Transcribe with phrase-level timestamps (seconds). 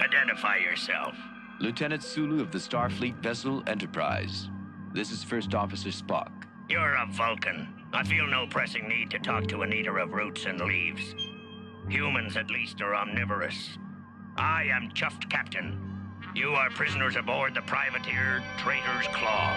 [0.00, 1.14] Identify yourself.
[1.58, 4.48] Lieutenant Sulu of the Starfleet vessel Enterprise.
[4.94, 6.32] This is First Officer Spock.
[6.70, 7.68] You're a Vulcan.
[7.92, 11.14] I feel no pressing need to talk to an eater of roots and leaves.
[11.90, 13.76] Humans, at least, are omnivorous.
[14.38, 15.78] I am Chuft Captain.
[16.34, 19.54] You are prisoners aboard the privateer Traitor's Claw.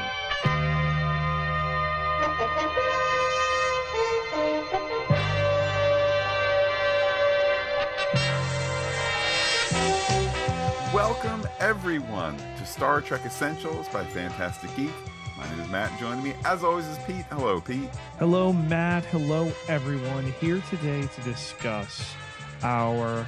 [11.13, 14.89] Welcome, everyone, to Star Trek Essentials by Fantastic Geek.
[15.37, 17.23] My name is Matt, and joining me, as always, is Pete.
[17.29, 17.87] Hello, Pete.
[18.17, 19.05] Hello, Matt.
[19.05, 20.33] Hello, everyone.
[20.41, 22.15] Here today to discuss
[22.63, 23.27] our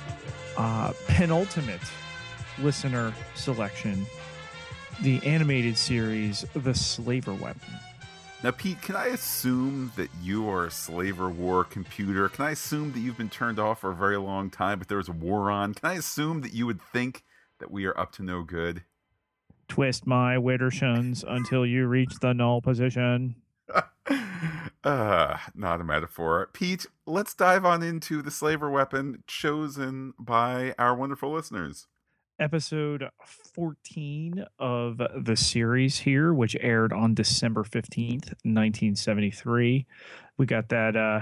[0.57, 1.79] uh, penultimate
[2.57, 4.03] listener selection
[5.03, 7.73] the animated series, The Slaver Weapon.
[8.43, 12.29] Now, Pete, can I assume that you are a slaver war computer?
[12.29, 14.97] Can I assume that you've been turned off for a very long time, but there
[14.97, 15.75] was a war on?
[15.75, 17.23] Can I assume that you would think
[17.59, 18.83] that we are up to no good?
[19.67, 23.35] Twist my widdershins until you reach the null position.
[24.83, 26.49] uh, not a metaphor.
[26.53, 31.87] Pete, let's dive on into the slaver weapon chosen by our wonderful listeners.
[32.37, 33.09] Episode
[33.55, 39.85] 14 of the series here, which aired on December 15th, 1973.
[40.37, 41.21] We got that uh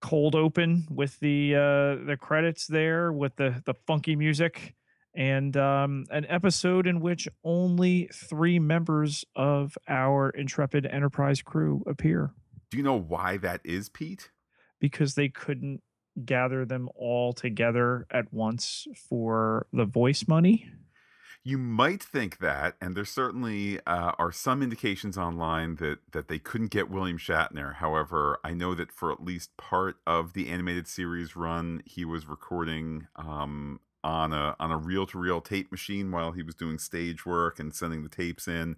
[0.00, 4.74] cold open with the uh the credits there with the the funky music
[5.14, 12.32] and um, an episode in which only three members of our intrepid enterprise crew appear
[12.70, 14.30] Do you know why that is, Pete?
[14.80, 15.80] because they couldn't
[16.24, 20.66] gather them all together at once for the voice money
[21.44, 26.38] You might think that, and there certainly uh, are some indications online that that they
[26.38, 27.76] couldn't get William Shatner.
[27.76, 32.26] However, I know that for at least part of the animated series run, he was
[32.28, 36.78] recording um, on a on a reel to reel tape machine while he was doing
[36.78, 38.76] stage work and sending the tapes in.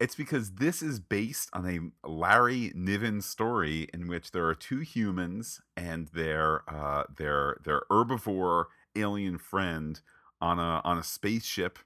[0.00, 4.80] It's because this is based on a Larry Niven story in which there are two
[4.80, 10.00] humans and their uh, their their herbivore alien friend
[10.40, 11.80] on a on a spaceship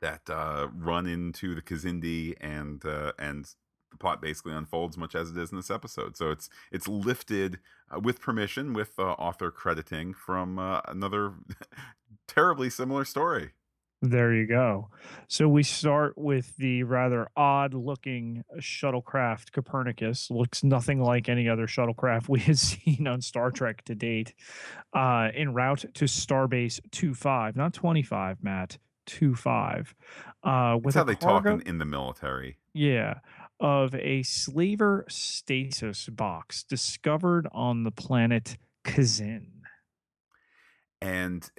[0.00, 3.46] that uh, run into the Kzinti and uh, and
[3.90, 6.16] the plot basically unfolds much as it is in this episode.
[6.16, 7.58] So it's it's lifted
[7.94, 11.34] uh, with permission, with uh, author crediting from uh, another
[12.28, 13.50] terribly similar story.
[14.00, 14.90] There you go.
[15.26, 20.30] So we start with the rather odd looking shuttlecraft Copernicus.
[20.30, 24.34] Looks nothing like any other shuttlecraft we have seen on Star Trek to date.
[24.94, 29.96] Uh, en route to Starbase 25, not 25, Matt, 25.
[30.44, 32.58] Uh, with That's how they talk cargo- in, in the military.
[32.74, 33.14] Yeah,
[33.60, 39.46] of a slaver stasis box discovered on the planet Kzin.
[41.00, 41.50] and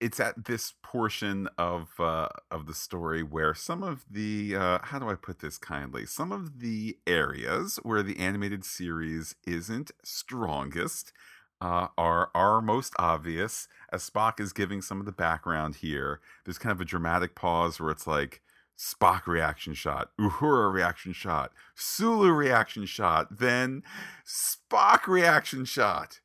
[0.00, 4.98] it's at this portion of uh, of the story where some of the uh, how
[4.98, 6.06] do I put this kindly?
[6.06, 11.12] Some of the areas where the animated series isn't strongest
[11.60, 13.68] uh, are are most obvious.
[13.92, 17.80] As Spock is giving some of the background here, there's kind of a dramatic pause
[17.80, 18.42] where it's like.
[18.78, 23.82] Spock reaction shot, Uhura reaction shot, Sulu reaction shot, then
[24.26, 26.20] Spock reaction shot.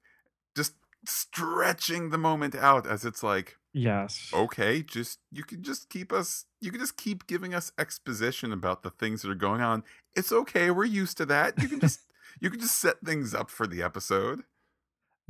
[0.55, 0.73] Just
[1.05, 4.29] stretching the moment out as it's like, Yes.
[4.33, 8.83] okay, just you can just keep us you can just keep giving us exposition about
[8.83, 9.83] the things that are going on.
[10.13, 11.53] It's okay, we're used to that.
[11.61, 12.01] You can just
[12.41, 14.41] you can just set things up for the episode.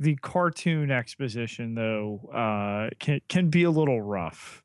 [0.00, 4.64] the cartoon exposition though uh can can be a little rough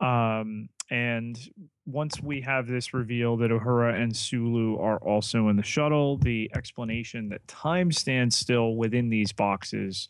[0.00, 1.38] um and
[1.86, 6.50] once we have this reveal that Uhura and Sulu are also in the shuttle, the
[6.54, 10.08] explanation that time stands still within these boxes,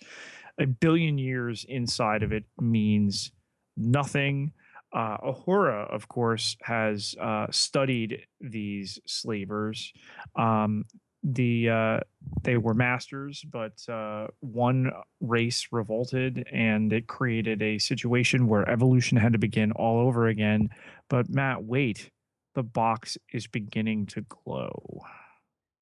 [0.59, 3.33] a billion years inside of it means
[3.77, 4.53] nothing.
[4.93, 9.93] Uh, Uhura, of course, has uh, studied these slavers.
[10.35, 10.85] Um,
[11.26, 12.00] the uh,
[12.42, 19.19] they were masters, but uh, one race revolted, and it created a situation where evolution
[19.19, 20.70] had to begin all over again.
[21.11, 22.11] But Matt, wait,
[22.55, 25.02] the box is beginning to glow.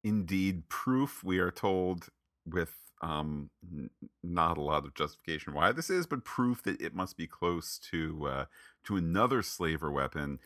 [0.02, 2.08] Indeed, proof we are told
[2.47, 3.50] with um
[4.23, 7.79] not a lot of justification why this is, but proof that it must be close
[7.90, 8.44] to uh,
[8.85, 10.38] to another slaver weapon.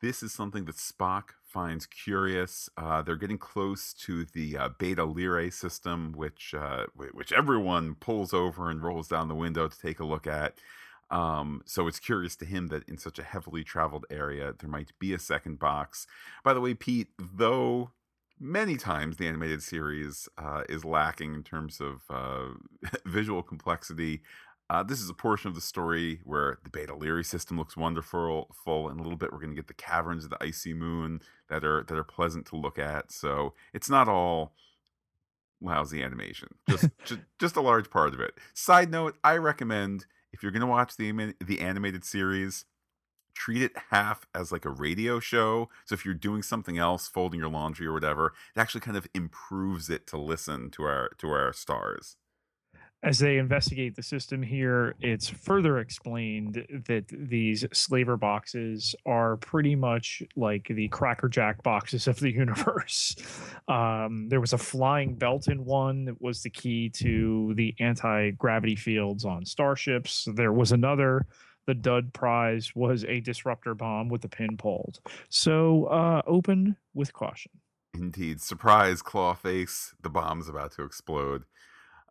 [0.00, 2.68] This is something that Spock finds curious.
[2.76, 7.96] Uh, they're getting close to the uh, Beta Lyrae system, which uh, whi- which everyone
[7.96, 10.54] pulls over and rolls down the window to take a look at.
[11.10, 14.92] Um, so it's curious to him that in such a heavily traveled area there might
[14.98, 16.06] be a second box.
[16.44, 17.90] By the way, Pete, though
[18.40, 22.54] many times the animated series uh, is lacking in terms of uh,
[23.06, 24.22] visual complexity.
[24.70, 28.54] Uh, this is a portion of the story where the Beta Lyrae system looks wonderful.
[28.64, 31.20] Full in a little bit, we're going to get the caverns of the icy moon
[31.48, 33.10] that are that are pleasant to look at.
[33.10, 34.52] So it's not all
[35.62, 36.48] lousy animation.
[36.68, 38.34] Just just, just a large part of it.
[38.52, 42.66] Side note: I recommend if you're going to watch the the animated series,
[43.32, 45.70] treat it half as like a radio show.
[45.86, 49.08] So if you're doing something else, folding your laundry or whatever, it actually kind of
[49.14, 52.16] improves it to listen to our to our stars
[53.02, 59.76] as they investigate the system here, it's further explained that these slaver boxes are pretty
[59.76, 63.14] much like the crackerjack boxes of the universe.
[63.68, 68.30] Um, there was a flying belt in one that was the key to the anti
[68.30, 70.26] gravity fields on starships.
[70.34, 71.26] There was another.
[71.66, 75.00] The Dud prize was a disruptor bomb with the pin pulled.
[75.28, 77.52] So uh, open with caution.
[77.94, 78.40] Indeed.
[78.40, 79.92] Surprise, Clawface.
[80.00, 81.44] The bomb's about to explode.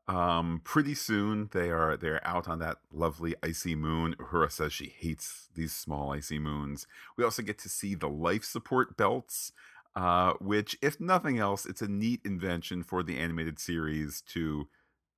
[0.08, 4.16] Um, pretty soon they are they're out on that lovely icy moon.
[4.20, 6.88] Uhura says she hates these small icy moons.
[7.18, 9.52] We also get to see the life support belts,
[9.96, 14.70] uh, which, if nothing else, it's a neat invention for the animated series to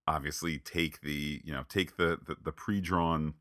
[0.08, 3.36] obviously take the you know take the the, the pre-drawn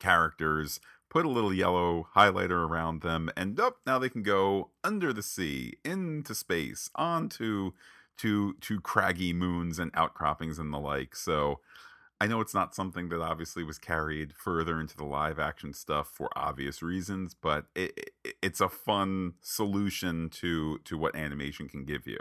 [0.00, 5.12] characters put a little yellow highlighter around them and up now they can go under
[5.12, 7.70] the sea into space onto
[8.20, 11.16] to to craggy moons and outcroppings and the like.
[11.16, 11.60] So
[12.20, 16.08] I know it's not something that obviously was carried further into the live action stuff
[16.08, 21.84] for obvious reasons, but it, it, it's a fun solution to to what animation can
[21.84, 22.18] give you.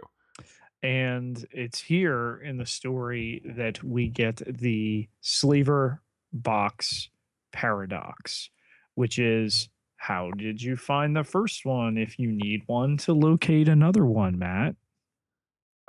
[0.82, 7.10] And it's here in the story that we get the slaver box
[7.52, 8.50] paradox,
[8.96, 9.68] which is
[9.98, 14.40] how did you find the first one if you need one to locate another one,
[14.40, 14.76] Matt?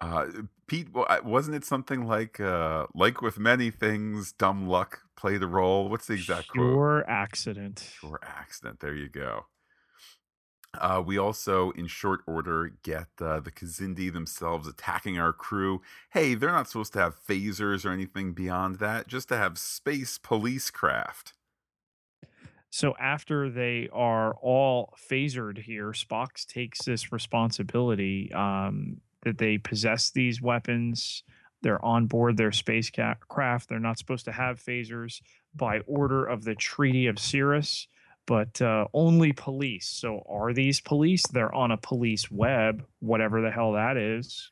[0.01, 0.27] Uh,
[0.67, 0.89] Pete,
[1.25, 5.89] wasn't it something like uh, like with many things, dumb luck played a role?
[5.89, 7.05] What's the exact Pure quote?
[7.07, 8.01] accident.
[8.01, 8.81] Pure accident.
[8.81, 9.47] There you go.
[10.79, 15.83] Uh, we also, in short order, get uh, the Kzinti themselves attacking our crew.
[16.11, 20.17] Hey, they're not supposed to have phasers or anything beyond that, just to have space
[20.17, 21.33] police craft.
[22.71, 28.33] So after they are all phasered here, Spock takes this responsibility.
[28.33, 31.23] Um, that they possess these weapons.
[31.63, 33.69] They're on board their spacecraft.
[33.69, 35.21] They're not supposed to have phasers
[35.55, 37.87] by order of the Treaty of Sirius,
[38.27, 39.87] but uh, only police.
[39.87, 41.23] So are these police?
[41.27, 44.51] They're on a police web, whatever the hell that is.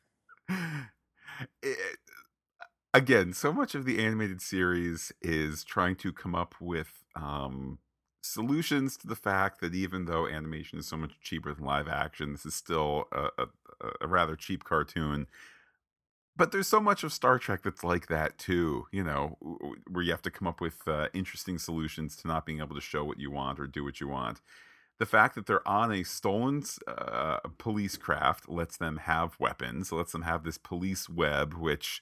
[1.63, 1.77] It,
[2.93, 7.79] again, so much of the animated series is trying to come up with um,
[8.21, 12.31] solutions to the fact that even though animation is so much cheaper than live action,
[12.31, 13.47] this is still a, a,
[14.01, 15.27] a rather cheap cartoon.
[16.35, 19.37] But there's so much of Star Trek that's like that too, you know,
[19.89, 22.81] where you have to come up with uh, interesting solutions to not being able to
[22.81, 24.39] show what you want or do what you want.
[24.99, 30.11] The fact that they're on a stolen uh, police craft lets them have weapons, lets
[30.11, 32.01] them have this police web, which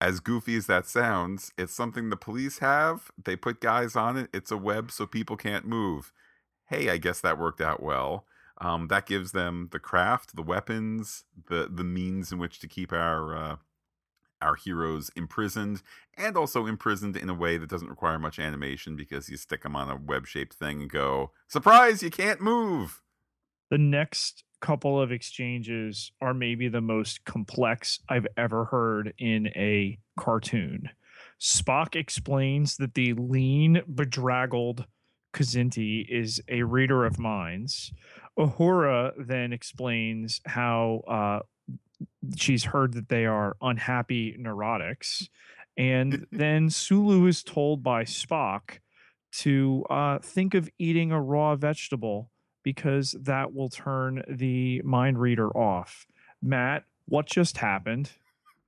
[0.00, 3.10] as goofy as that sounds, it's something the police have.
[3.22, 4.28] They put guys on it.
[4.34, 6.12] It's a web so people can't move.
[6.66, 8.26] Hey, I guess that worked out well.
[8.60, 12.92] Um, that gives them the craft, the weapons, the the means in which to keep
[12.92, 13.56] our uh,
[14.40, 15.82] our heroes imprisoned,
[16.16, 19.74] and also imprisoned in a way that doesn't require much animation because you stick them
[19.74, 23.02] on a web shaped thing and go, surprise, you can't move.
[23.70, 29.98] The next couple of exchanges are maybe the most complex I've ever heard in a
[30.18, 30.90] cartoon.
[31.40, 34.86] Spock explains that the lean, bedraggled
[35.34, 37.92] Kzinti is a reader of minds.
[38.38, 41.40] Uhura then explains how uh,
[42.36, 45.28] she's heard that they are unhappy neurotics.
[45.76, 48.78] And then Sulu is told by Spock
[49.38, 52.30] to uh, think of eating a raw vegetable
[52.62, 56.06] because that will turn the mind reader off.
[56.42, 58.10] Matt, what just happened?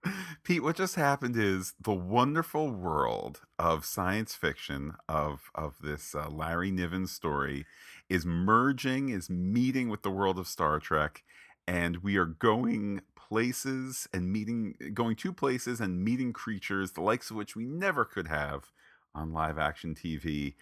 [0.44, 6.28] Pete, what just happened is the wonderful world of science fiction of of this uh,
[6.28, 7.66] Larry Niven story
[8.08, 11.22] is merging, is meeting with the world of Star Trek,
[11.66, 17.30] and we are going places and meeting, going to places and meeting creatures the likes
[17.30, 18.70] of which we never could have
[19.14, 20.54] on live action TV.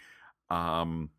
[0.51, 1.11] Um,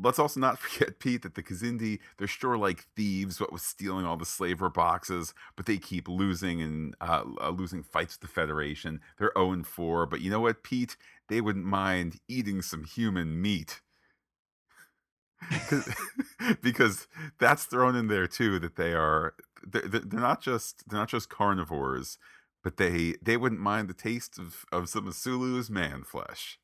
[0.00, 4.06] let's also not forget, Pete, that the Kzinti, they're sure like thieves, what was stealing
[4.06, 8.34] all the slaver boxes, but they keep losing and uh, uh, losing fights with the
[8.34, 9.00] Federation.
[9.18, 10.06] They're 0 4.
[10.06, 10.96] But you know what, Pete?
[11.28, 13.80] They wouldn't mind eating some human meat.
[16.62, 17.06] because
[17.38, 19.34] that's thrown in there too that they are
[19.66, 22.18] they're, they're not just they're not just carnivores
[22.62, 26.58] but they they wouldn't mind the taste of of some of Sulu's man flesh.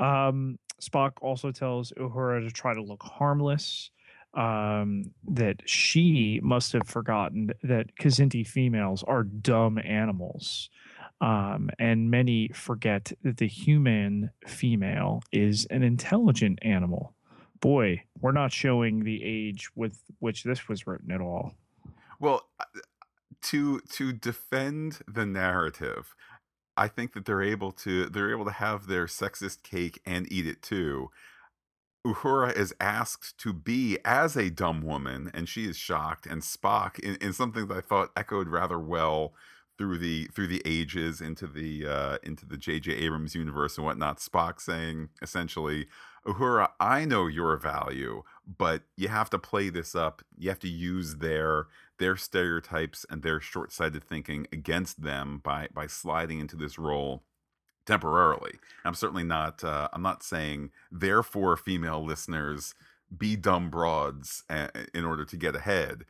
[0.00, 3.90] Um, Spock also tells Uhura to try to look harmless.
[4.32, 10.70] Um, that she must have forgotten that Kzinti females are dumb animals.
[11.20, 17.14] Um, and many forget that the human female is an intelligent animal.
[17.60, 21.54] Boy, we're not showing the age with which this was written at all.
[22.20, 22.64] Well, uh,
[23.42, 26.14] to to defend the narrative,
[26.80, 30.46] I think that they're able to they're able to have their sexist cake and eat
[30.46, 31.10] it too.
[32.06, 36.24] Uhura is asked to be as a dumb woman, and she is shocked.
[36.24, 39.34] And Spock, in, in something that I thought echoed rather well
[39.76, 42.92] through the through the ages into the uh, into the J.J.
[42.92, 45.86] Abrams universe and whatnot, Spock saying essentially,
[46.26, 48.22] Uhura, I know your value,
[48.58, 50.22] but you have to play this up.
[50.38, 51.66] You have to use their
[52.00, 57.22] their stereotypes and their short-sighted thinking against them by by sliding into this role
[57.86, 58.54] temporarily.
[58.84, 62.74] I'm certainly not uh, I'm not saying therefore female listeners
[63.16, 66.04] be dumb broads a- in order to get ahead.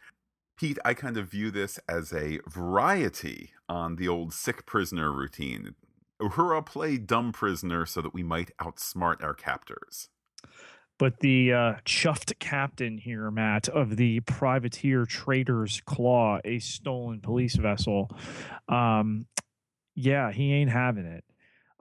[0.56, 5.74] Pete, I kind of view this as a variety on the old sick prisoner routine.
[6.20, 10.08] Uhura play dumb prisoner so that we might outsmart our captors.
[11.00, 17.56] But the uh, chuffed captain here, Matt, of the privateer Traitor's Claw, a stolen police
[17.56, 18.10] vessel,
[18.68, 19.26] um,
[19.94, 21.24] yeah, he ain't having it.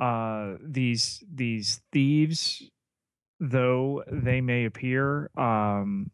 [0.01, 2.63] Uh, these these thieves,
[3.41, 6.11] though they may appear, um,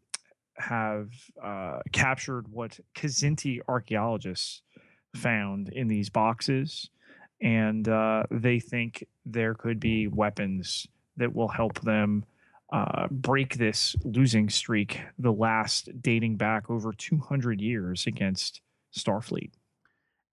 [0.56, 1.10] have
[1.40, 4.62] uh, captured what Kzinti archaeologists
[5.14, 6.90] found in these boxes,
[7.40, 12.24] and uh, they think there could be weapons that will help them
[12.72, 18.60] uh, break this losing streak, the last dating back over 200 years against
[18.96, 19.52] Starfleet.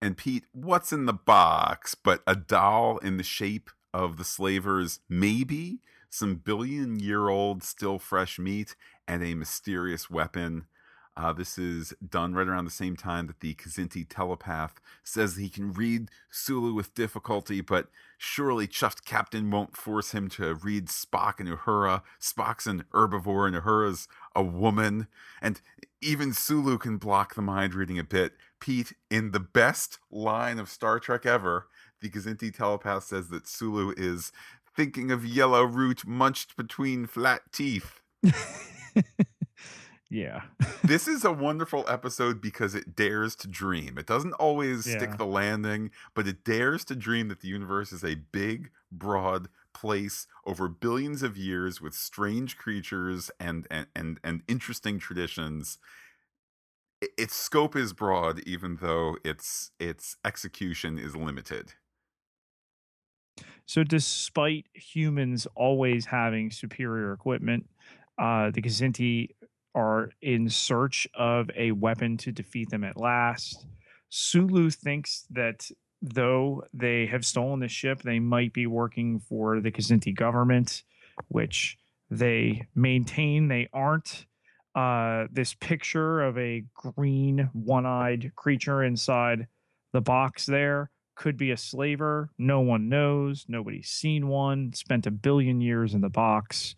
[0.02, 5.00] And Pete, what's in the box but a doll in the shape of the slavers?
[5.08, 8.75] Maybe some billion year old still fresh meat
[9.08, 10.66] and a mysterious weapon.
[11.15, 15.48] Uh, this is done right around the same time that the Kzinti telepath says he
[15.50, 21.39] can read Sulu with difficulty, but surely Chuft Captain won't force him to read Spock
[21.39, 22.01] and Uhura.
[22.20, 25.08] Spock's an herbivore and Uhura's a woman.
[25.39, 25.62] And
[26.01, 28.34] even Sulu can block the mind reading a bit.
[28.60, 31.67] Pete, in the best line of Star Trek ever,
[32.01, 34.32] the Kzinti telepath says that Sulu is
[34.75, 38.01] thinking of yellow root munched between flat teeth.
[40.13, 40.43] yeah.
[40.84, 43.98] this is a wonderful episode because it dares to dream.
[43.98, 44.91] It doesn't always Yeah.
[44.91, 49.50] stick the landing, but it dares to dream that the universe is a big, broad
[49.74, 55.79] place over billions of years with strange creatures and and and, and interesting traditions.
[57.01, 61.74] Its scope is broad, even though its its execution is limited.
[63.65, 67.70] So, despite humans always having superior equipment,
[68.17, 69.29] uh, the Kzinti
[69.75, 73.65] are in search of a weapon to defeat them at last.
[74.10, 75.70] Sulu thinks that
[76.01, 80.84] though they have stolen the ship, they might be working for the Kzinti government,
[81.30, 81.77] which
[82.10, 84.25] they maintain they aren't.
[84.75, 89.48] Uh, this picture of a green, one eyed creature inside
[89.94, 92.30] the box there could be a slaver.
[92.38, 93.46] No one knows.
[93.48, 94.74] Nobody's seen one.
[94.74, 96.75] Spent a billion years in the box.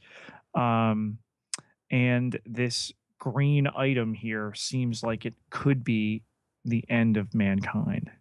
[0.54, 1.18] Um,
[1.92, 6.24] and this green item here seems like it could be
[6.64, 8.12] the end of mankind.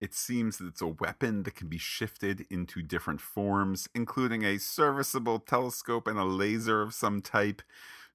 [0.00, 4.58] It seems that it's a weapon that can be shifted into different forms, including a
[4.58, 7.62] serviceable telescope and a laser of some type.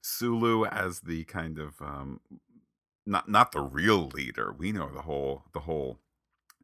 [0.00, 2.20] Sulu as the kind of um,
[3.06, 4.52] not not the real leader.
[4.56, 5.98] We know the whole the whole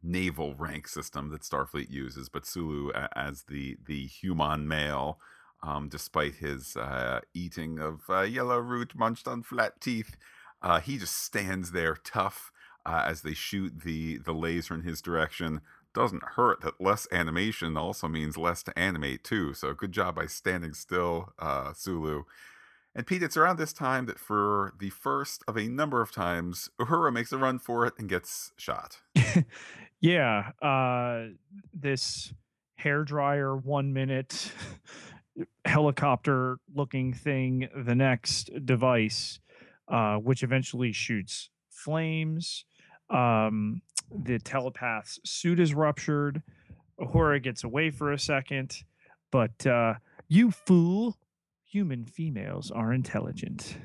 [0.02, 5.18] naval rank system that Starfleet uses, but Sulu as the the human male,
[5.62, 10.16] um, despite his uh, eating of uh, yellow root munched on flat teeth,
[10.62, 12.50] uh, he just stands there tough
[12.86, 15.60] uh, as they shoot the the laser in his direction.
[15.94, 19.54] Doesn't hurt that less animation also means less to animate too.
[19.54, 22.24] So good job by standing still, uh, Sulu.
[22.94, 26.68] And Pete, it's around this time that for the first of a number of times,
[26.80, 28.98] Uhura makes a run for it and gets shot.
[30.00, 31.34] Yeah, uh,
[31.74, 32.32] this
[32.76, 34.52] hair dryer one minute,
[35.64, 39.40] helicopter looking thing the next device,
[39.88, 42.64] uh, which eventually shoots flames.
[43.10, 46.42] Um, the telepath's suit is ruptured.
[47.00, 48.82] Uhura gets away for a second,
[49.30, 49.94] but uh,
[50.28, 51.16] you fool,
[51.64, 53.76] human females are intelligent.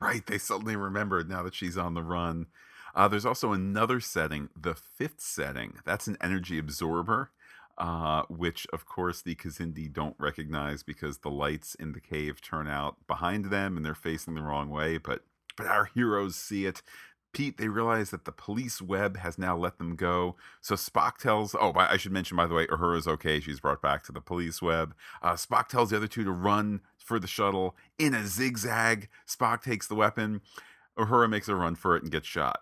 [0.00, 2.46] Right, they suddenly remembered now that she's on the run.
[2.94, 5.74] Uh, there's also another setting, the fifth setting.
[5.84, 7.30] That's an energy absorber,
[7.78, 12.66] uh, which of course the Kzinti don't recognize because the lights in the cave turn
[12.66, 14.98] out behind them and they're facing the wrong way.
[14.98, 15.22] But
[15.56, 16.82] but our heroes see it.
[17.32, 20.36] Pete, they realize that the police web has now let them go.
[20.62, 23.40] So Spock tells, oh, I should mention, by the way, Uhura's okay.
[23.40, 24.94] She's brought back to the police web.
[25.20, 29.10] Uh, Spock tells the other two to run for the shuttle in a zigzag.
[29.28, 30.40] Spock takes the weapon.
[30.98, 32.60] Uhura makes a run for it and gets shot.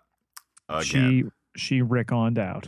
[0.67, 1.31] Again.
[1.55, 2.67] She she Rickoned out.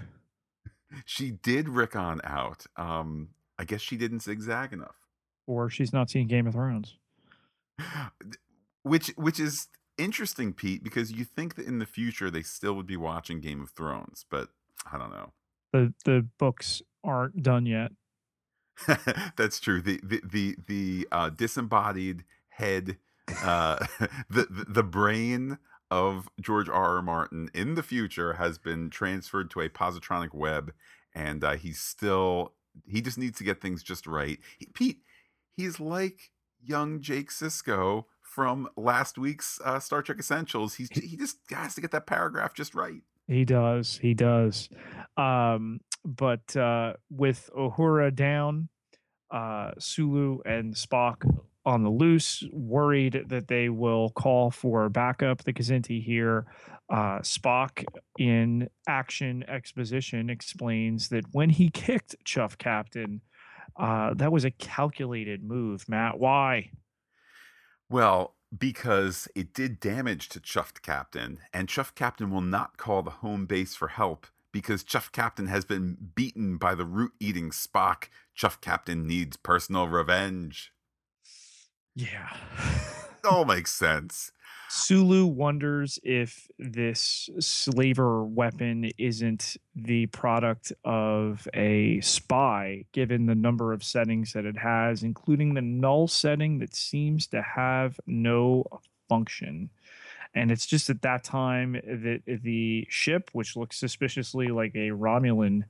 [1.06, 2.66] She did Rickon out.
[2.76, 3.30] Um,
[3.60, 4.96] I guess she didn't zigzag enough.
[5.46, 6.98] Or she's not seen Game of Thrones.
[8.84, 9.68] Which which is
[9.98, 13.62] interesting, Pete, because you think that in the future they still would be watching Game
[13.62, 14.50] of Thrones, but
[14.92, 15.34] I don't know.
[15.74, 17.92] The the books aren't done yet.
[19.36, 19.82] That's true.
[19.82, 22.98] The the the, the uh, disembodied head,
[23.44, 23.86] uh,
[24.30, 25.58] the, the the brain
[25.90, 26.98] of George R.
[26.98, 27.02] R.
[27.02, 30.74] Martin in the future has been transferred to a positronic web,
[31.14, 32.54] and uh, he's still
[32.86, 34.40] he just needs to get things just right.
[34.58, 35.00] He, Pete,
[35.56, 36.32] he's like
[36.64, 40.76] young Jake Sisko from last week's uh, Star Trek Essentials.
[40.76, 43.02] He's he just has to get that paragraph just right.
[43.28, 44.00] He does.
[44.02, 44.70] He does.
[45.18, 48.70] Um, but uh, with Uhura down,
[49.32, 51.24] uh, Sulu and Spock
[51.68, 55.44] on the loose, worried that they will call for backup.
[55.44, 56.46] The Kzinti here.
[56.90, 57.84] Uh, Spock
[58.18, 63.20] in action exposition explains that when he kicked Chuff Captain,
[63.78, 65.90] uh, that was a calculated move.
[65.90, 66.72] Matt, why?
[67.90, 73.12] Well, because it did damage to Chuft Captain, and Chuft Captain will not call the
[73.12, 78.06] home base for help because Chuff Captain has been beaten by the root eating Spock.
[78.34, 80.72] Chuff Captain needs personal revenge.
[81.98, 82.30] Yeah.
[83.26, 84.32] all makes sense.
[84.70, 93.74] Sulu wonders if this slaver weapon isn't the product of a spy, given the number
[93.74, 98.64] of settings that it has, including the null setting that seems to have no
[99.10, 99.72] function.
[100.36, 105.64] And it's just at that time that the ship, which looks suspiciously like a Romulan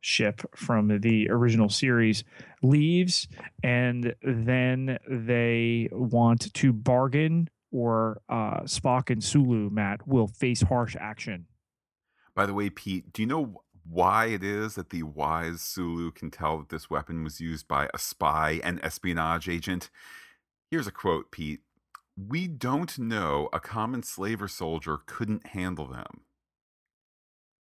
[0.00, 2.24] ship from the original series
[2.62, 3.28] leaves
[3.62, 10.96] and then they want to bargain or uh, Spock and Sulu, Matt, will face harsh
[10.98, 11.46] action.
[12.34, 16.30] By the way, Pete, do you know why it is that the wise Sulu can
[16.30, 19.90] tell that this weapon was used by a spy and espionage agent?
[20.70, 21.60] Here's a quote, Pete.
[22.16, 26.22] We don't know a common slaver soldier couldn't handle them.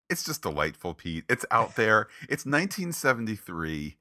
[0.09, 1.25] It's just delightful, Pete.
[1.29, 2.07] It's out there.
[2.23, 3.97] It's 1973.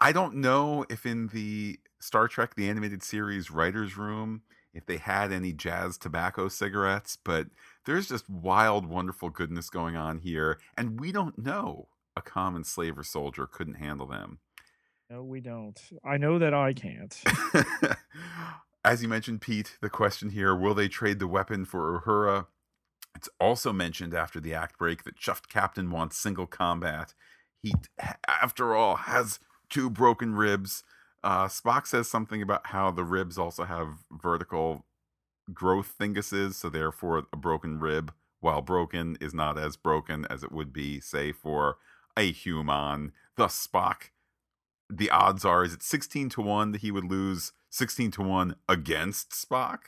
[0.00, 4.98] I don't know if in the Star Trek the animated series writers room if they
[4.98, 7.48] had any jazz tobacco cigarettes, but
[7.84, 10.60] there's just wild, wonderful goodness going on here.
[10.76, 14.38] And we don't know a common slave or soldier couldn't handle them.
[15.10, 15.80] No, we don't.
[16.04, 17.18] I know that I can't.
[18.84, 22.46] As you mentioned, Pete, the question here will they trade the weapon for Uhura?
[23.18, 27.14] It's also mentioned after the act break that Chuft Captain wants single combat.
[27.60, 27.74] He,
[28.26, 30.84] after all, has two broken ribs
[31.24, 34.86] uh, Spock says something about how the ribs also have vertical
[35.52, 40.52] growth thinguses, so therefore a broken rib, while broken, is not as broken as it
[40.52, 41.78] would be, say, for
[42.16, 43.12] a human.
[43.36, 44.10] Thus, Spock,
[44.88, 48.56] the odds are, is it 16 to 1 that he would lose 16 to 1
[48.68, 49.78] against Spock?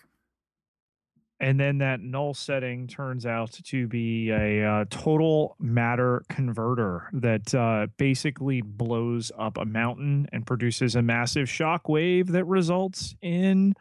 [1.41, 7.55] And then that null setting turns out to be a uh, total matter converter that
[7.55, 13.75] uh, basically blows up a mountain and produces a massive shock wave that results in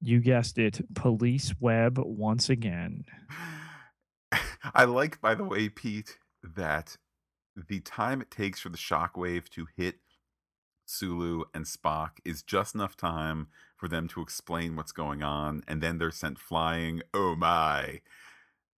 [0.00, 3.04] you guessed it police web once again.
[4.74, 6.96] I like by the way pete that
[7.68, 9.96] the time it takes for the shock wave to hit
[10.86, 15.82] Sulu and Spock is just enough time for them to explain what's going on, and
[15.82, 17.02] then they're sent flying.
[17.14, 18.00] Oh my!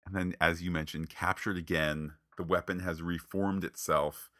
[0.07, 2.15] And then, as you mentioned, captured again.
[2.37, 4.31] The weapon has reformed itself,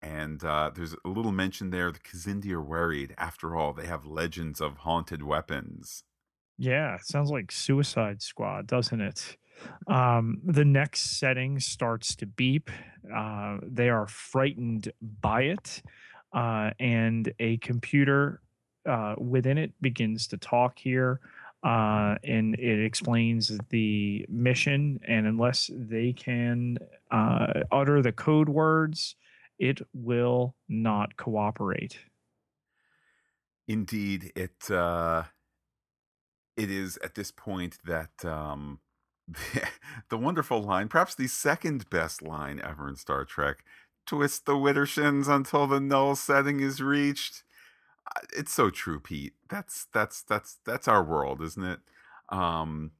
[0.00, 1.90] and uh, there's a little mention there.
[1.90, 3.14] The Kzinti are worried.
[3.18, 6.04] After all, they have legends of haunted weapons.
[6.56, 9.36] Yeah, sounds like Suicide Squad, doesn't it?
[9.86, 12.70] Um, the next setting starts to beep.
[13.14, 15.82] Uh, they are frightened by it
[16.32, 18.40] uh, and a computer
[18.86, 21.20] uh, within it begins to talk here.
[21.64, 25.00] Uh, and it explains the mission.
[25.06, 26.78] And unless they can
[27.10, 29.16] uh, utter the code words,
[29.58, 31.98] it will not cooperate.
[33.66, 35.24] Indeed, it uh,
[36.56, 38.80] it is at this point that um,
[39.26, 39.68] the,
[40.10, 43.64] the wonderful line, perhaps the second best line ever in Star Trek
[44.06, 47.44] twist the widdershins until the null setting is reached.
[48.36, 49.34] It's so true, Pete.
[49.48, 51.80] That's that's that's that's our world, isn't it?
[52.28, 52.92] Um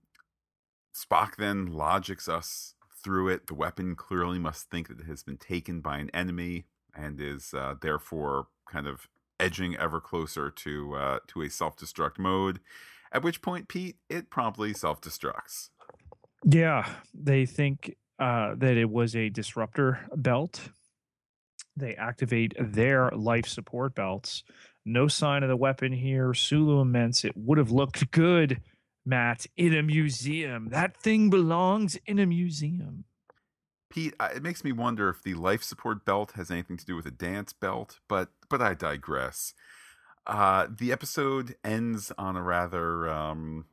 [0.94, 3.46] Spock then logics us through it.
[3.46, 7.54] The weapon clearly must think that it has been taken by an enemy and is
[7.54, 12.60] uh, therefore kind of edging ever closer to uh, to a self-destruct mode.
[13.12, 15.70] At which point, Pete, it promptly self-destructs.
[16.44, 20.68] Yeah, they think uh, that it was a disruptor belt.
[21.76, 24.42] They activate their life support belts.
[24.88, 26.32] No sign of the weapon here.
[26.32, 27.24] Sulu immense.
[27.24, 28.60] It would have looked good,
[29.04, 30.68] Matt, in a museum.
[30.70, 33.04] That thing belongs in a museum.
[33.90, 37.06] Pete, it makes me wonder if the life support belt has anything to do with
[37.06, 39.54] a dance belt, but but I digress.
[40.26, 43.66] Uh, the episode ends on a rather um,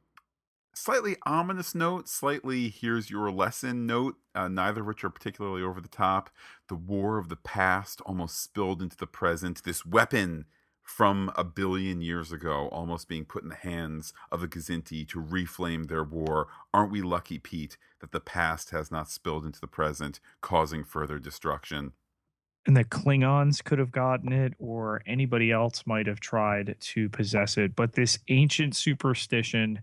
[0.74, 5.82] slightly ominous note, slightly here's your lesson note, uh, neither of which are particularly over
[5.82, 6.30] the top.
[6.70, 9.64] The war of the past almost spilled into the present.
[9.64, 10.46] This weapon
[10.86, 15.22] from a billion years ago almost being put in the hands of the Kzinti to
[15.22, 16.48] reflame their war.
[16.74, 21.18] Aren't we lucky, Pete, that the past has not spilled into the present, causing further
[21.18, 21.94] destruction?
[22.68, 27.58] And the Klingons could have gotten it, or anybody else might have tried to possess
[27.58, 27.76] it.
[27.76, 29.82] But this ancient superstition,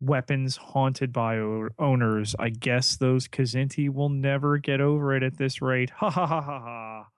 [0.00, 1.38] weapons haunted by
[1.78, 5.90] owners, I guess those Kzinti will never get over it at this rate.
[5.90, 7.08] Ha ha ha ha ha.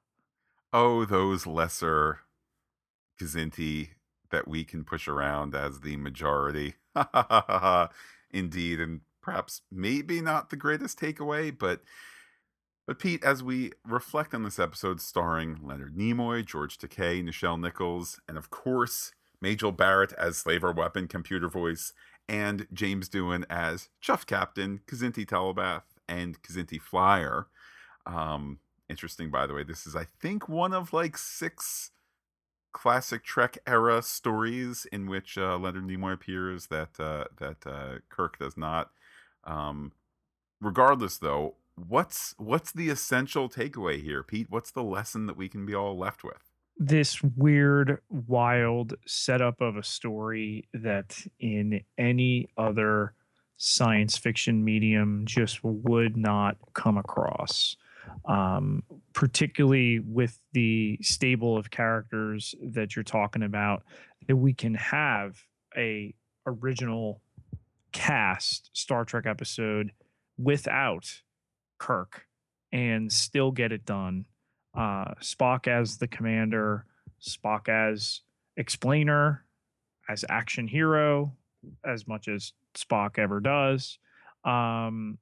[0.73, 2.24] Oh, those lesser
[3.21, 3.91] Kzinti
[4.31, 6.75] that we can push around as the majority.
[8.31, 11.83] Indeed, and perhaps maybe not the greatest takeaway, but
[12.87, 18.21] but Pete, as we reflect on this episode starring Leonard Nimoy, George Takei, Nichelle Nichols,
[18.29, 21.93] and of course Majel Barrett as Slaver Weapon Computer Voice,
[22.29, 27.47] and James Doohan as Chuff Captain, Kzinti Telepath, and Kzinti Flyer.
[28.07, 29.63] Um, interesting, by the way.
[29.63, 31.91] This is, I think, one of like six
[32.75, 38.39] classic Trek era stories in which uh, Leonard Nimoy appears that uh, that uh, Kirk
[38.39, 38.91] does not.
[39.45, 39.93] Um,
[40.61, 44.49] regardless, though, what's what's the essential takeaway here, Pete?
[44.51, 46.51] What's the lesson that we can be all left with?
[46.77, 53.15] This weird, wild setup of a story that in any other
[53.57, 57.77] science fiction medium just would not come across.
[58.27, 63.83] Um, particularly with the stable of characters that you're talking about,
[64.27, 65.43] that we can have
[65.77, 66.15] a
[66.47, 67.21] original
[67.93, 69.93] cast Star Trek episode
[70.37, 71.23] without
[71.79, 72.27] Kirk
[72.73, 74.27] and still get it done.
[74.77, 76.87] Uh, Spock as the commander,
[77.23, 78.21] Spock as
[78.57, 79.45] explainer,
[80.09, 81.33] as action hero,
[81.85, 83.99] as much as Spock ever does.
[84.45, 85.19] Um,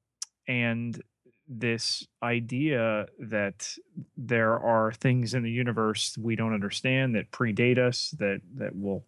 [0.48, 1.00] and
[1.48, 3.68] this idea that
[4.16, 9.04] there are things in the universe we don't understand that predate us, that that will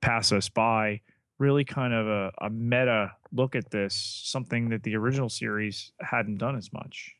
[0.00, 1.00] pass us by.
[1.38, 3.94] Really, kind of a, a meta look at this,
[4.24, 7.14] something that the original series hadn't done as much.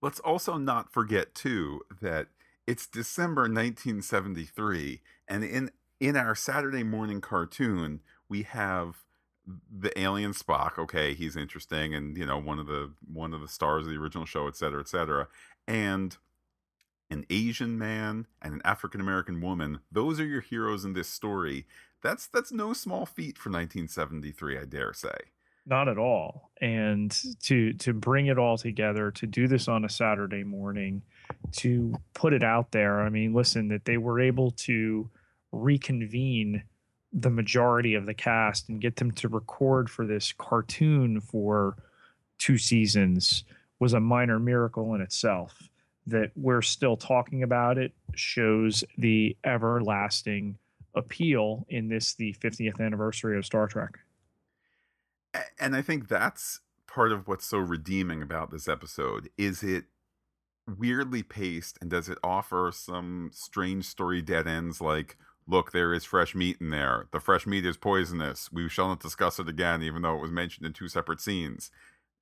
[0.00, 2.28] Let's also not forget too that
[2.66, 5.70] it's December 1973, and in
[6.00, 9.05] in our Saturday morning cartoon we have
[9.70, 10.78] the alien Spock.
[10.78, 13.98] Okay, he's interesting, and you know one of the one of the stars of the
[13.98, 15.28] original show, et cetera, et cetera,
[15.66, 16.16] and
[17.10, 19.80] an Asian man and an African American woman.
[19.92, 21.66] Those are your heroes in this story.
[22.02, 25.16] That's that's no small feat for 1973, I dare say.
[25.64, 29.88] not at all and to to bring it all together to do this on a
[29.88, 31.02] saturday morning
[31.52, 35.08] to put it out there i mean listen that they were able to
[35.52, 36.62] reconvene
[37.16, 41.76] the majority of the cast and get them to record for this cartoon for
[42.38, 43.44] two seasons
[43.80, 45.70] was a minor miracle in itself.
[46.06, 50.58] That we're still talking about it shows the everlasting
[50.94, 53.98] appeal in this the 50th anniversary of star trek.
[55.58, 59.84] And I think that's part of what's so redeeming about this episode is it
[60.78, 65.16] weirdly paced and does it offer some strange story dead ends like
[65.48, 69.00] look there is fresh meat in there the fresh meat is poisonous we shall not
[69.00, 71.70] discuss it again even though it was mentioned in two separate scenes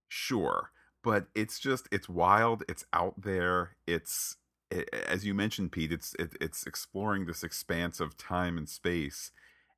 [0.08, 0.70] sure
[1.02, 4.36] but it's just it's wild it's out there it's
[4.72, 9.30] a- as you mentioned pete it's it, it's exploring this expanse of time and space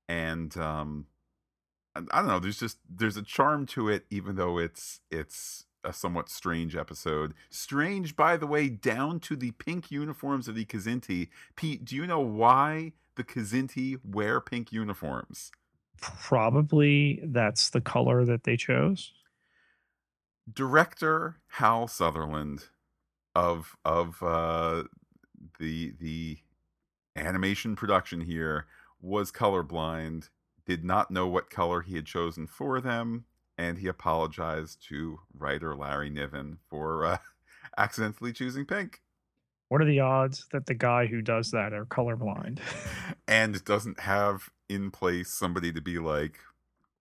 [0.09, 1.07] and um
[1.95, 2.39] I don't know.
[2.39, 7.33] There's just there's a charm to it, even though it's it's a somewhat strange episode.
[7.49, 11.29] Strange, by the way, down to the pink uniforms of the Kzinti.
[11.55, 15.51] Pete, do you know why the Kzinti wear pink uniforms?
[15.99, 19.15] probably that's the color that they chose
[20.53, 22.65] director Hal Sutherland
[23.35, 24.85] of of uh,
[25.59, 26.39] the the
[27.17, 28.67] animation production here
[29.01, 30.29] was colorblind,
[30.65, 33.25] did not know what color he had chosen for them,
[33.59, 37.19] and he apologized to writer Larry Niven for uh,
[37.79, 39.01] accidentally choosing pink.
[39.69, 42.61] What are the odds that the guy who does that are colorblind?
[43.29, 46.39] and doesn't have in place somebody to be like,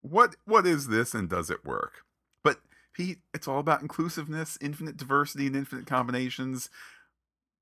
[0.00, 2.04] what what is this and does it work?
[2.42, 2.60] But
[2.92, 6.70] Pete, it's all about inclusiveness, infinite diversity, and infinite combinations.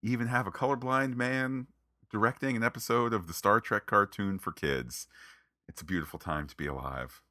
[0.03, 1.67] You even have a colorblind man
[2.11, 5.07] directing an episode of the Star Trek cartoon for kids.
[5.69, 7.23] It's a beautiful time to be alive.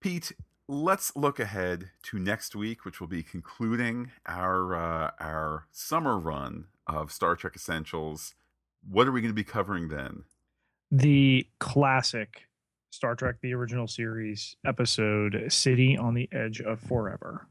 [0.00, 0.32] Pete,
[0.68, 6.66] let's look ahead to next week, which will be concluding our uh, our summer run
[6.86, 8.34] of Star Trek Essentials.
[8.88, 10.24] What are we going to be covering then?
[10.90, 12.46] The classic
[12.90, 17.48] Star Trek: The Original Series episode, "City on the Edge of Forever."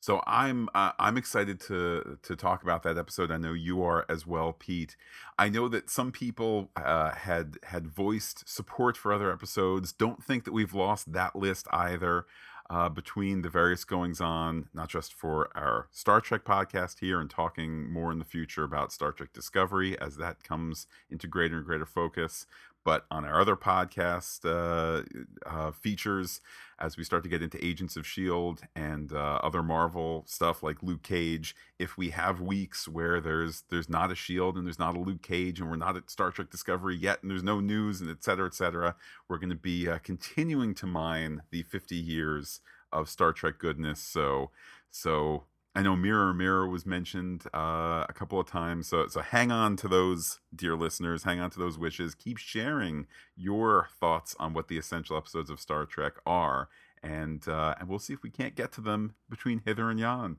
[0.00, 3.30] So I'm uh, I'm excited to to talk about that episode.
[3.32, 4.96] I know you are as well, Pete.
[5.38, 9.92] I know that some people uh, had had voiced support for other episodes.
[9.92, 12.26] Don't think that we've lost that list either.
[12.70, 17.30] Uh, between the various goings on, not just for our Star Trek podcast here and
[17.30, 21.64] talking more in the future about Star Trek Discovery as that comes into greater and
[21.64, 22.44] greater focus,
[22.84, 25.02] but on our other podcast uh,
[25.46, 26.40] uh, features
[26.80, 30.82] as we start to get into Agents of Shield and uh, other Marvel stuff like
[30.82, 31.56] Luke Cage.
[31.78, 35.22] If we have weeks where there's there's not a Shield and there's not a Luke
[35.22, 38.22] Cage and we're not at Star Trek Discovery yet and there's no news and et
[38.22, 38.94] cetera, et cetera,
[39.28, 42.60] we're going to be uh, continuing to mine the 50 years
[42.92, 44.00] of Star Trek goodness.
[44.00, 44.50] So
[44.90, 45.44] so
[45.78, 49.76] I know Mirror Mirror was mentioned uh, a couple of times, so so hang on
[49.76, 51.22] to those, dear listeners.
[51.22, 52.16] Hang on to those wishes.
[52.16, 56.68] Keep sharing your thoughts on what the essential episodes of Star Trek are,
[57.00, 60.38] and uh, and we'll see if we can't get to them between hither and yon.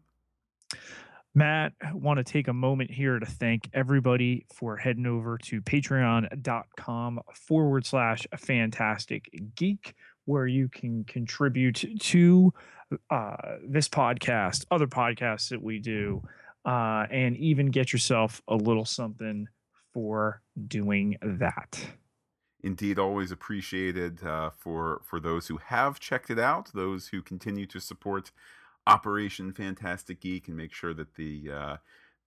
[1.34, 5.62] Matt, I want to take a moment here to thank everybody for heading over to
[5.62, 12.54] patreon.com forward slash fantastic geek, where you can contribute to
[13.10, 13.36] uh,
[13.67, 16.21] this podcast, other podcasts that we do,
[16.65, 19.47] uh, and even get yourself a little something
[19.93, 21.80] for doing that.
[22.62, 27.65] Indeed, always appreciated uh, for for those who have checked it out, those who continue
[27.67, 28.32] to support
[28.86, 31.78] Operation Fantastic Geek, and make sure that the uh,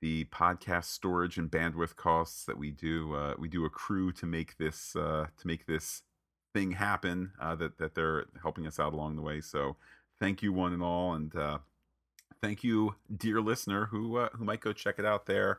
[0.00, 4.56] the podcast storage and bandwidth costs that we do uh, we do accrue to make
[4.56, 6.02] this uh, to make this
[6.54, 7.32] thing happen.
[7.38, 9.40] Uh, that that they're helping us out along the way.
[9.42, 9.76] So
[10.22, 11.58] thank you one and all, and uh,
[12.40, 15.58] thank you, dear listener, who uh, who might go check it out there.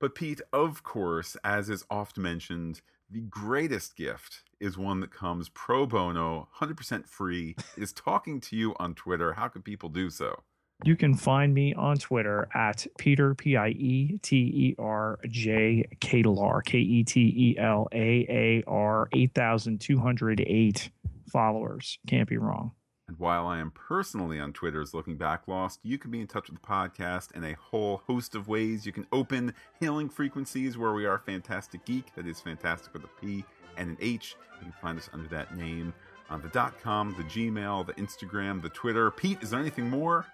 [0.00, 5.48] But Pete, of course, as is oft mentioned, the greatest gift is one that comes
[5.48, 9.32] pro bono, 100% free, is talking to you on Twitter.
[9.32, 10.42] How can people do so?
[10.84, 15.88] You can find me on Twitter at Peter P I E T E R J
[16.00, 20.90] Ketelaar K E T E L A A R eight thousand two hundred eight
[21.28, 21.98] followers.
[22.06, 22.72] Can't be wrong.
[23.12, 26.48] And while I am personally on Twitter's Looking Back Lost, you can be in touch
[26.48, 28.86] with the podcast in a whole host of ways.
[28.86, 32.14] You can open Hailing Frequencies, where we are Fantastic Geek.
[32.14, 33.44] That is fantastic with a P
[33.76, 34.34] and an H.
[34.54, 35.92] You can find us under that name
[36.30, 39.10] on the dot com, the Gmail, the Instagram, the Twitter.
[39.10, 40.24] Pete, is there anything more?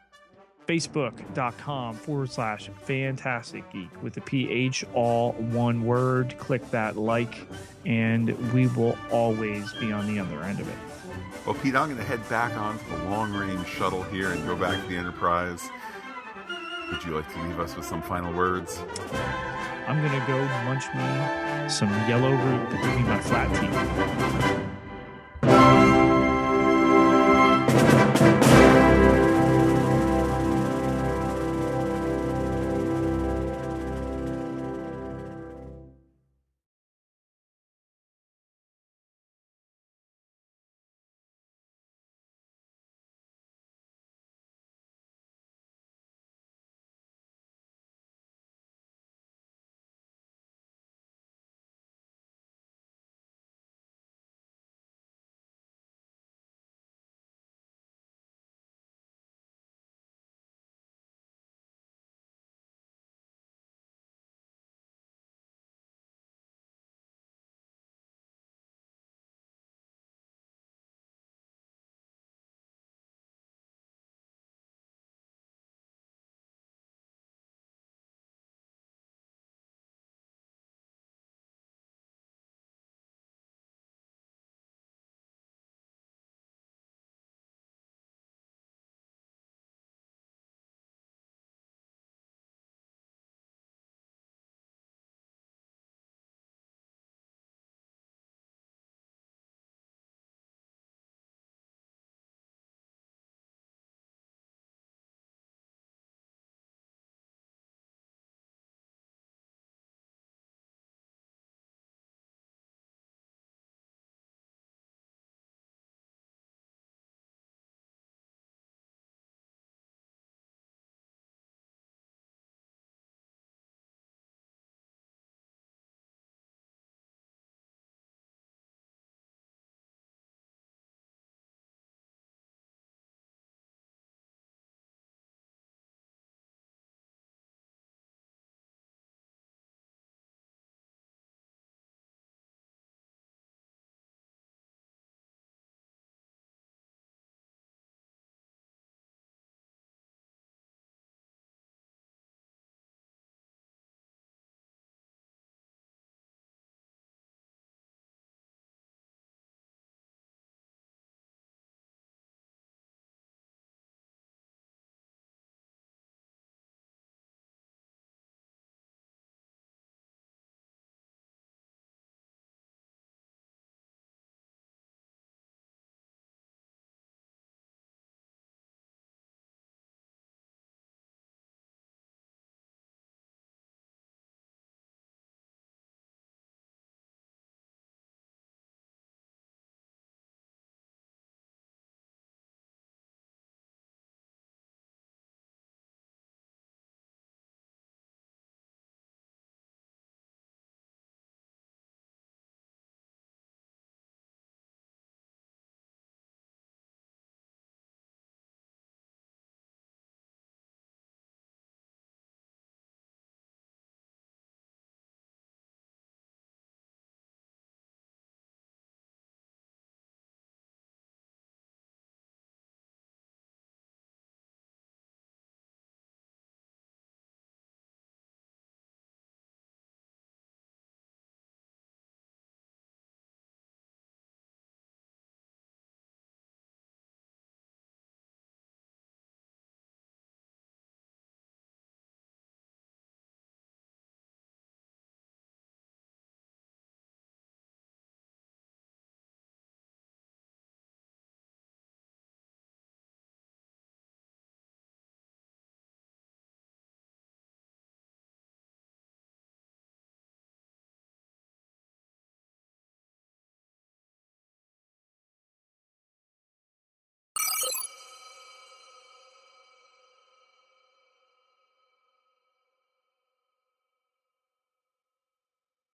[0.69, 6.37] Facebook.com forward slash fantastic geek with the PH, all one word.
[6.39, 7.49] Click that like,
[7.87, 10.77] and we will always be on the other end of it.
[11.47, 14.55] Well, Pete, I'm going to head back onto the long range shuttle here and go
[14.55, 15.67] back to the Enterprise.
[16.91, 18.79] Would you like to leave us with some final words?
[19.87, 23.49] I'm going to go munch me some yellow root to give me my flat
[24.59, 24.68] teeth.